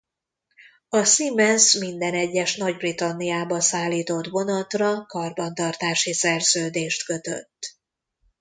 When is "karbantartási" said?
5.05-6.13